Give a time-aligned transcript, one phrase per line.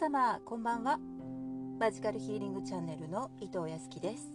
[0.00, 0.98] 様こんばんは。
[1.78, 4.32] マジカルヒーリングチャンネルの伊藤康樹です。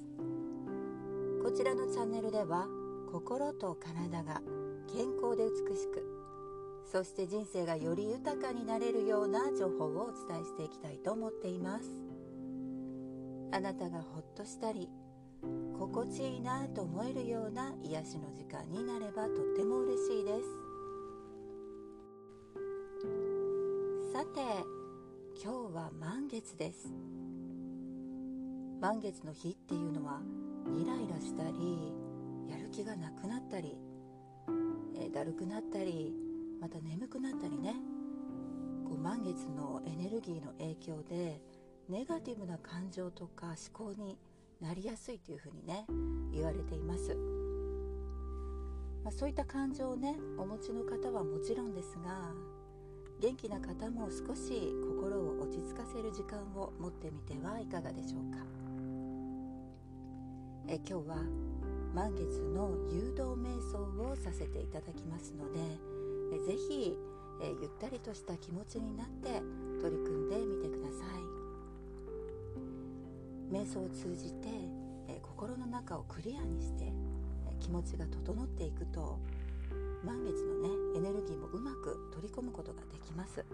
[1.41, 2.67] こちらのチャンネルでは
[3.11, 4.43] 心と体が
[4.93, 6.05] 健康で美しく
[6.85, 11.89] そして人生がより豊かになれるような情報をお伝えしていきたいと思っています。
[13.51, 14.87] あなたがほっとしたり
[15.79, 20.47] 心地いいなと思えるような癒しの時間になればとっても嬉しいです。
[24.13, 24.74] さて
[25.45, 26.91] 今日は満月です。
[28.81, 30.19] 満月の日っていうのは
[30.75, 31.93] イライラしたり
[32.49, 33.77] やる気がなくなったり、
[34.95, 36.15] えー、だるくなったり
[36.59, 37.75] また眠くなったりね。
[38.85, 41.39] こう満月のエネルギーの影響で
[41.89, 44.17] ネガティブな感情とか思考に
[44.59, 45.85] なりやすいというふうにね
[46.33, 47.15] 言われています、
[49.03, 52.31] まあ、そういった感情をねお持ちの方はもちろんですが
[53.21, 58.39] 元気な方も少し心を落ち着かせる時間を持ってみてはいかがでしょうか。
[60.67, 61.17] え今日は
[61.93, 63.77] 満月の誘導瞑想
[64.09, 65.59] をさせていただきますので
[66.33, 66.97] えぜひ
[67.43, 69.43] えゆったりとした気持ちになって
[69.79, 71.35] 取り組んでみてください。
[73.53, 74.47] 瞑想を通じて
[75.07, 76.91] え心の中をクリアにして
[77.59, 79.19] 気持ちが整っていくと
[80.03, 83.45] 満月のねエネルギーもうまく取り込むことができます。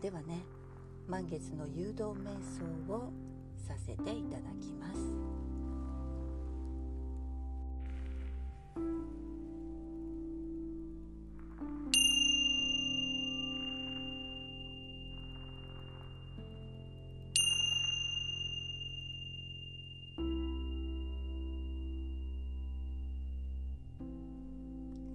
[0.00, 0.44] ではね
[1.08, 3.12] 満月の誘導瞑想を
[3.56, 4.98] させていただきます。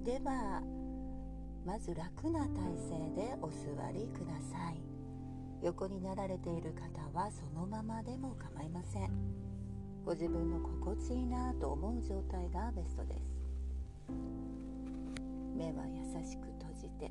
[0.04, 0.62] では
[1.66, 4.82] まず楽な体勢でお座りください。
[5.62, 9.10] 横になられている方はそのままでも構いません。
[10.06, 13.20] ご自分の心地いいなと思う状態がベストです。
[15.56, 17.10] 目は優しく閉じて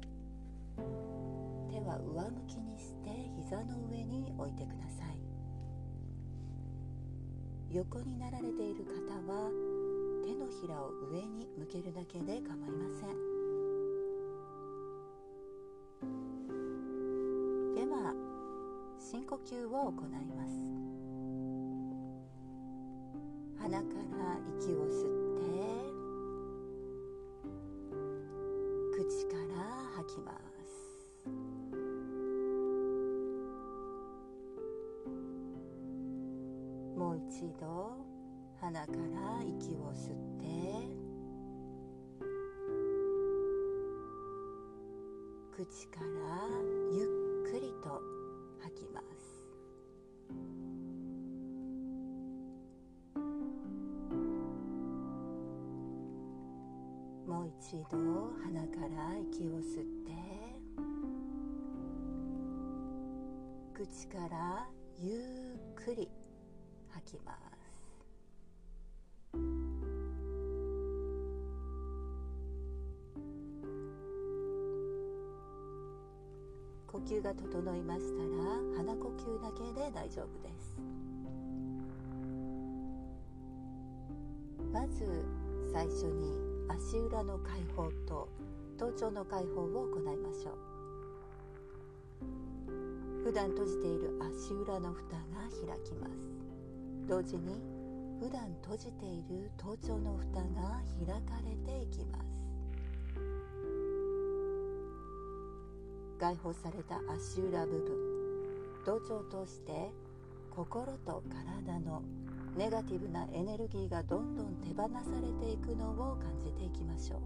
[1.70, 3.08] 手は上向きにして
[3.40, 5.16] 膝の上に置いてください。
[7.70, 8.92] 横になられている方
[9.32, 9.48] は
[10.22, 12.61] 手のひらを上に向けるだけで構
[19.12, 20.56] 深呼吸を行います。
[23.60, 25.04] 鼻から息を吸っ
[25.36, 25.42] て
[28.96, 29.60] 口から
[29.96, 30.72] 吐きます。
[36.96, 37.62] もう一度
[38.62, 40.46] 鼻から息を吸って
[45.54, 46.71] 口から
[57.74, 57.96] 一度
[58.44, 60.12] 鼻から息を吸って
[63.72, 64.68] 口から
[65.00, 66.06] ゆっくり
[66.90, 67.38] 吐きます。
[76.88, 80.76] 呼吸が整いましたら鼻呼吸だけで大丈夫です。
[84.70, 85.24] まず
[85.72, 88.28] 最初に足裏の解放と
[88.78, 90.58] 頭頂の解放を行いましょう。
[93.24, 96.12] 普段閉じている足裏の蓋が開きます。
[97.06, 97.60] 同時に
[98.20, 102.24] 普段閉じている頭頂の蓋が開かれていきます。
[106.18, 107.92] 解放された足裏部分
[108.86, 109.90] 同調を通して
[110.50, 112.02] 心と体の
[112.56, 117.20] ネガティブなエネルギーがどんどん手放されていくのを感じていきましょう。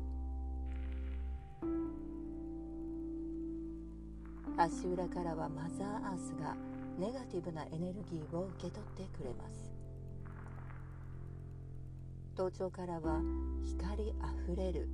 [4.59, 6.57] 足裏からはマザーアースが
[6.99, 9.71] ネガティブなエネルギーを受け取ってくれます。
[12.37, 13.21] 頭頂からは
[13.63, 14.89] 光あふれる。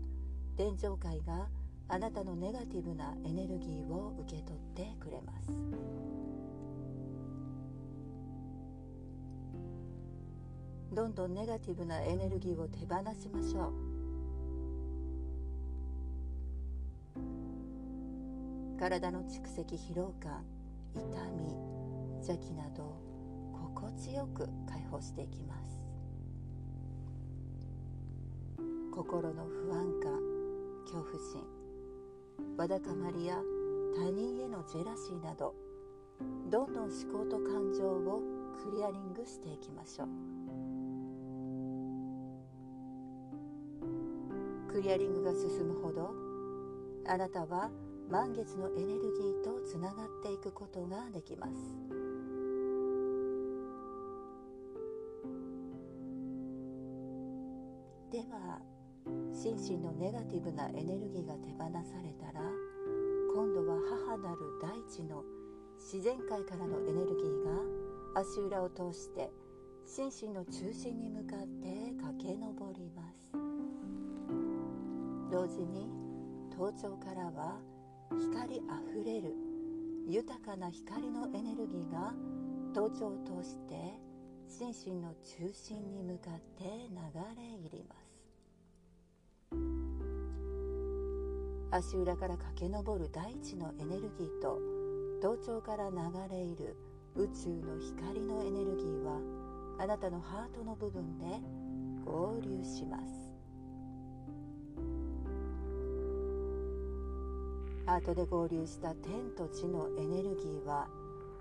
[0.56, 1.48] 天上界が
[1.88, 5.48] あなたのネガティブなエネルギーを受け取ってくれます。
[10.92, 12.86] どんどんネガティブなエネルギーを手放
[13.18, 13.72] しましょう。
[18.78, 20.44] 体の蓄積疲労感
[20.94, 21.00] 痛
[21.30, 21.56] み
[22.16, 23.00] 邪気など
[23.52, 25.80] 心地よく解放していきます。
[28.94, 30.20] 心の不安感
[30.84, 31.42] 恐怖心
[32.58, 33.42] わだかまりや
[33.96, 35.54] 他人へのジェラシーなど
[36.50, 38.20] どんどん思考と感情を
[38.62, 40.08] クリアリングしていきましょう。
[44.72, 46.14] クリアリングが進むほど
[47.06, 47.70] あなたは
[48.10, 51.52] 満月のエネルギーとつながっていくことができます。
[58.10, 58.60] では
[59.32, 62.40] 心身のネガティブなエネルギーが手放されたら
[63.34, 63.76] 今度は
[64.06, 65.22] 母なる大地の
[65.78, 67.44] 自然界からのエネルギー
[68.14, 69.30] が足裏を通して
[69.86, 73.41] 心身の中心に向かって駆け上ります。
[75.32, 75.88] 同時に
[76.50, 77.58] 頭頂からは
[78.10, 79.34] 光あふれる
[80.06, 82.12] 豊かな光のエネルギーが
[82.74, 83.74] 頭頂を通して
[84.46, 86.68] 心身の中心に向かって流
[87.34, 88.12] れ入ります。
[91.70, 94.58] 足裏から駆け上る大地のエネルギーと
[95.22, 95.96] 頭頂から流
[96.30, 96.76] れ入る
[97.16, 99.18] 宇宙の光のエネルギーは
[99.78, 101.24] あなたのハートの部分で
[102.04, 103.21] 合流します。
[107.84, 110.86] ハートで合流した天と地のエネルギーは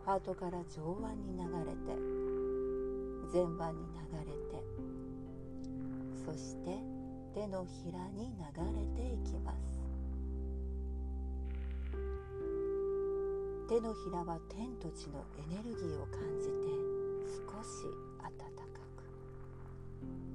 [0.06, 1.94] ハートから上腕に流れて
[3.32, 4.64] 前腕に流れて
[6.26, 6.80] そして
[7.34, 8.44] 手のひらに流
[8.76, 9.72] れていきます。
[13.70, 16.52] 手のひらは天と地のエネルギーを感じて
[17.30, 17.86] 少し
[18.20, 18.64] 暖か
[18.98, 19.06] く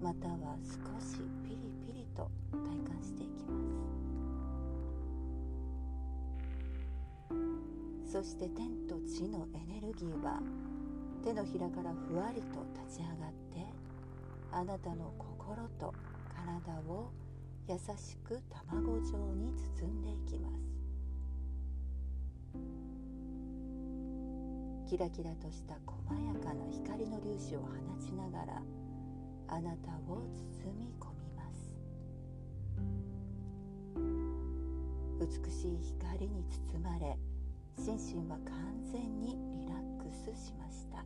[0.03, 0.73] または少
[1.05, 1.57] しピリ
[1.87, 2.59] ピリと体
[2.91, 4.06] 感していきます。
[8.17, 10.41] そして天と地のエネルギーは
[11.23, 13.61] 手のひらからふわりと立ち上がって
[14.51, 15.93] あなたの心と
[16.35, 17.11] 体を
[17.69, 20.55] 優しく卵状に包んでいきます。
[24.89, 27.67] キラキラとした細やかな光の粒子を放
[28.01, 28.63] ちながら
[29.49, 30.25] あなたを
[30.65, 31.69] 包み込みます。
[35.21, 36.43] 美しい光に
[36.73, 37.19] 包まれ
[37.77, 38.55] 心身は完
[38.93, 41.05] 全にリラックスしました。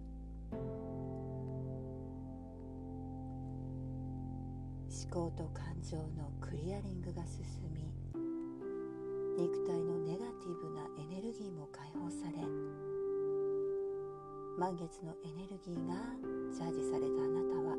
[4.90, 7.81] 思考と感情のクリアリングが進み
[9.38, 12.37] 肉体のネガティブなエネルギーも解放され
[14.58, 15.94] 満月のエネルギーが
[16.52, 17.76] チャージされたあなたは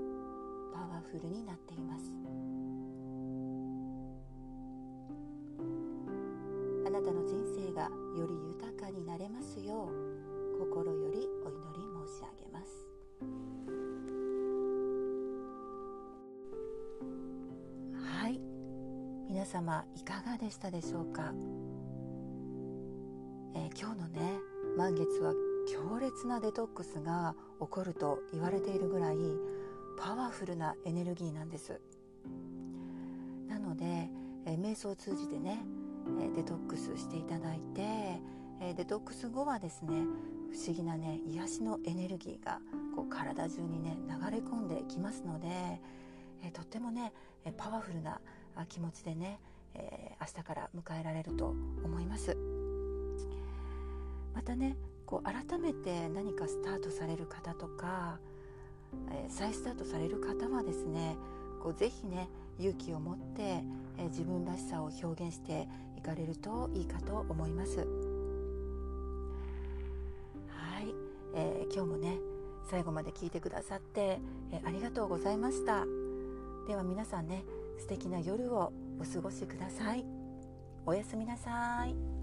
[0.73, 2.60] パワフルになっています。
[7.01, 12.85] なたの人生がより豊かになれますよう心よりお祈り申し上げます。
[18.19, 18.39] はい。
[19.27, 21.33] 皆様いかがでしたでしょうか、
[23.55, 24.39] えー、今日のね
[24.77, 25.33] 満月は
[25.67, 29.17] 強烈なデトックスが起こると言われているぐらい
[29.97, 31.81] パワフルなエネルギーなんです。
[33.47, 34.09] なので、
[34.45, 35.63] え瞑想を通じてね、
[36.19, 37.81] えデトックスしていただいて、
[38.61, 40.05] えデトックス後はですね
[40.51, 42.59] 不思議なね癒しのエネルギーが
[42.95, 45.47] こう体中にね流れ込んできますので、
[46.43, 47.13] えとってもね
[47.57, 48.19] パワフルな
[48.67, 49.39] 気持ちでね、
[49.73, 52.37] え、明日から迎えられると思います。
[54.33, 58.19] またねこう改めて何かスタートされる方とか、
[59.11, 61.17] え、再スタートされる方はですね
[61.61, 63.63] こうぜひね勇気を持って、
[63.97, 65.67] え、自分らしさを表現して
[66.03, 67.77] 行かれるといいかと思います。
[67.77, 67.83] は
[70.81, 70.93] い、
[71.35, 72.17] えー、今日もね
[72.69, 74.19] 最後まで聞いてくださって、
[74.51, 75.85] えありがとうございました。
[76.67, 77.43] では皆さんね
[77.77, 80.05] 素敵な夜をお過ごしください。
[80.85, 82.20] おやすみなさい。